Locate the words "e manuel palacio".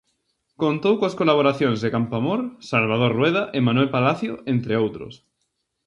3.57-4.33